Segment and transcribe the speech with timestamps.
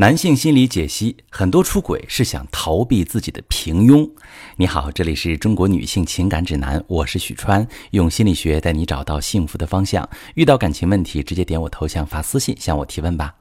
[0.00, 4.08] 男性心理解析：很多出轨是想逃避自己的平庸。
[4.54, 10.08] 你好，这里是中国女性情感指南，我是许川，用心理学带你找到幸福的方向。
[10.36, 13.34] 遇到感情问题，直接点我头像发私信向我提问吧。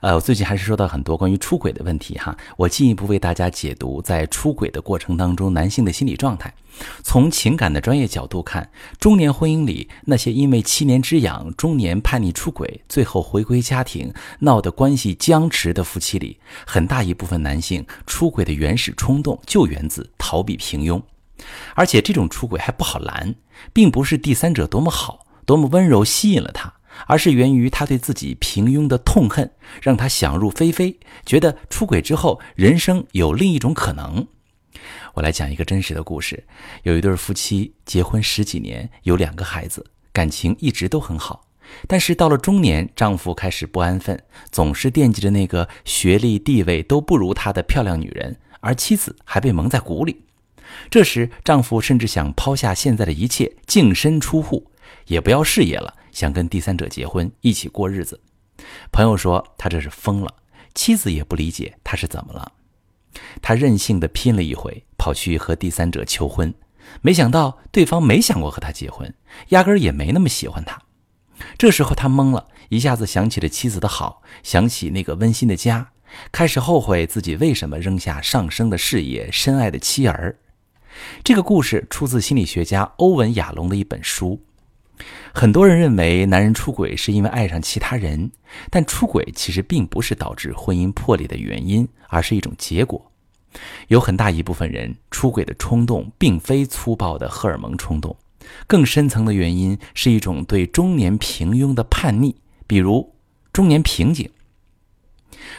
[0.00, 6.52] 呃，我最近还是收到很多关于出轨的问题哈，我进一步为大家解读在出轨的过程当中男性的心理状态。
[7.02, 21.02] 从情感的专业角度看，中年婚姻里那些因为七年之痒、中年叛逆出轨，最后回归家庭闹得关系僵持的夫妻里，很大一部分男性出轨的原始冲动就源自逃避平庸，
[21.74, 23.34] 而且这种出轨还不好拦，
[23.72, 26.72] 并不是第三者多么好、多么温柔吸引了他。
[27.06, 29.50] 而是源于他对自己平庸的痛恨，
[29.82, 34.26] 让他想入非非，觉得出轨之后人生有另一种可能。
[35.14, 36.44] 我来讲一个真实的故事：
[36.84, 41.46] 有一对夫妻结婚十几年，有两个孩子，感情一直都很好。
[41.86, 50.22] 但是到了中年，丈夫开始不安分，总是惦记着那个学历地位都不如他的漂亮女人，而妻子还被蒙在鼓里。
[50.90, 54.70] 这时，丈夫甚至想抛下现在的一切，净身出户，
[55.06, 55.94] 也不要事业了。
[56.12, 58.20] 想跟第三者结婚，一起过日子。
[58.92, 60.34] 朋友说他这是疯了，
[60.74, 62.52] 妻子也不理解他是怎么了。
[63.42, 66.52] 他任性的拼了一回，跑去和第三者求婚，
[67.00, 69.12] 没想到对方没想过和他结婚，
[69.48, 70.80] 压根儿也没那么喜欢他。
[71.56, 75.90] 这时候他懵了，一下子想起了妻子的好，想起那个温馨的家，
[76.30, 80.38] 开始后悔自己为什么扔下上升的事业、深爱的妻儿。
[81.24, 84.44] 这个故事出自心理学家欧文·亚龙的一本书。
[85.32, 88.30] 很多人认为男人出轨是因为爱上其他人，
[88.70, 93.10] 但出轨其实并不是导致婚姻破裂的原因，而是一种结果。
[93.88, 98.16] 有很大一部分人出轨的冲动并非粗暴的荷尔蒙冲动，
[98.66, 102.34] 更深层的原因是一种对中年平庸的叛逆，
[102.66, 103.14] 比如
[103.52, 104.30] 中年瓶颈。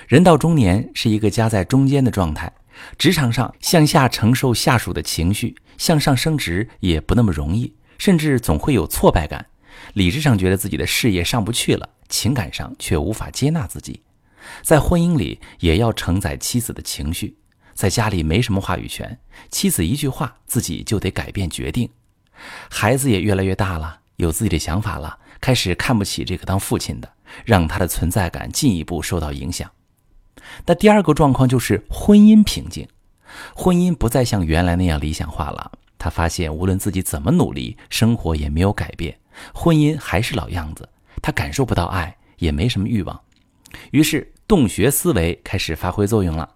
[0.07, 2.51] 人到中年是一个夹在中间的状态，
[2.97, 7.73] 职场上向下承受下属的情绪，向上升职也不那么容易。
[7.97, 9.45] 甚至总会有挫败感，
[9.93, 14.01] 理智上觉得自己的事业上不去了，情感上却无法接纳自己。
[14.63, 17.37] 在婚姻里也要承载妻子的情绪，
[17.73, 19.19] 在家里没什么话语权，
[19.49, 21.89] 妻子一句话自己就得改变决定。
[22.69, 27.11] 孩子也越来越大了，有自己的想法了，开始看不起这个当父亲的，
[27.45, 29.69] 让他的存在感进一步受到影响。
[30.65, 32.87] 那第二个状况就是婚姻瓶颈，
[33.55, 35.71] 婚姻不再像原来那样理想化了。
[35.99, 39.15] 他发现，无论自己怎么努力，生活也没有改变，
[39.53, 40.87] 婚姻还是老样子。
[41.21, 43.19] 他感受不到爱，也没什么欲望。
[43.91, 46.55] 于是，洞穴思维开始发挥作用了。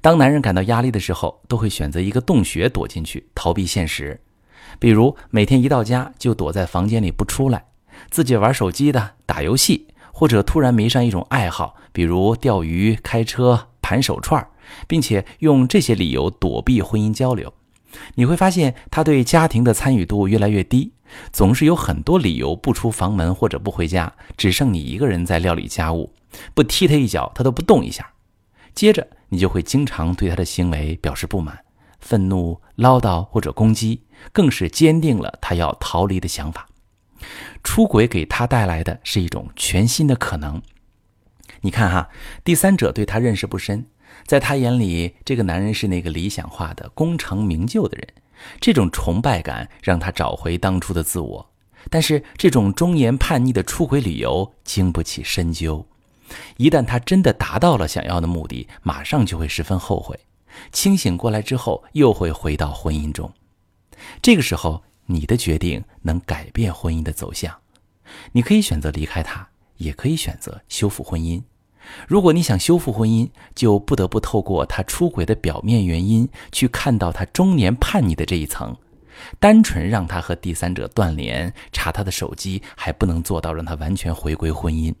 [0.00, 4.20] 当男人感到压力的时候，都会选择一个洞穴躲进去，逃避现实。
[4.78, 7.66] 比如，每天一到家就躲在房间里不出来，
[8.10, 14.46] 自己玩手机的、打游戏，或者突然迷上一种爱好，比如钓鱼、开车、盘手串，
[14.86, 17.52] 并且用这些理由躲避婚姻交流。
[18.14, 20.92] 你会发现，他对家庭的参与度越来越低，
[21.32, 26.12] 总是有很多理由不出房门或者不回家，只剩你一个人在料理家务，
[26.54, 28.10] 不踢他一脚，他都不动一下。
[28.74, 31.58] 接着，你就会经常对他的行为表示不满、
[32.00, 34.02] 愤怒、唠叨或者攻击，
[34.32, 36.66] 更是坚定了他要逃离的想法。
[37.62, 40.60] 出轨给他带来的是一种全新的可能。
[41.60, 42.08] 你看哈，
[42.42, 43.86] 第三者对他认识不深。
[44.26, 48.08] 在他眼里，这个男人是那个理想化的、功成名就的人，
[48.60, 51.50] 这种崇拜感让他找回当初的自我。
[51.90, 55.86] 但是，这种中年叛逆的出轨理由经不起深究。
[56.56, 60.18] 一旦他真的达到了想要的目的，马上就会十分后悔。
[60.72, 63.30] 清醒过来之后，又会回到婚姻中。
[64.22, 67.54] 这个时候，你的决定能改变婚姻的走向。
[68.32, 69.46] 你可以选择离开他，
[69.76, 71.42] 也可以选择修复婚姻。
[72.06, 78.76] 如果你想修复婚姻，就不得不透过他出轨的表面原因，去看到他中年叛逆的这一层。
[79.38, 84.92] 单纯让他和第三者断联，查他的手机，还不能做到让他完全回归婚姻。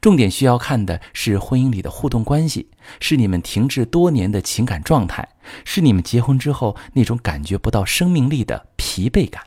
[0.00, 2.68] 重点需要看的是婚姻里的互动关系，
[3.00, 5.28] 是你们停滞多年的情感状态，
[5.64, 9.42] 是你们结婚之后那种感觉不到生命力的疲惫感。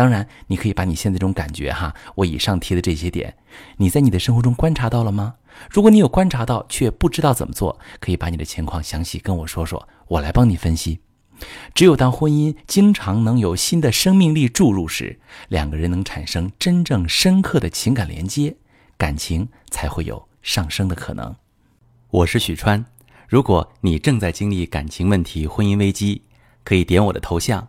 [0.00, 3.36] 当然，你可以把你现在这种感觉，哈，我以上提的这些点，
[3.76, 5.34] 你在你的生活中观察到了吗？
[5.68, 11.00] 如果你有观察到却不知道怎么做，可以把你的情况详细跟我说说，我来帮你分析。
[11.74, 18.56] 只有当婚姻经常能有新的生命力注入时，两个人能产生真正深刻的情感连接，
[18.96, 21.36] 感情才会有上升的可能。
[22.08, 22.82] 我是许川，
[23.28, 26.22] 如果你正在经历感情问题、婚姻危机，
[26.64, 27.68] 可以点我的头像，